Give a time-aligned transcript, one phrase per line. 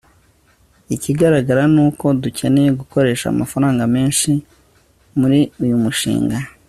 [0.95, 4.31] ikigaragara ni uko dukeneye gukoresha amafaranga menshi
[5.19, 6.37] muri uyu mushinga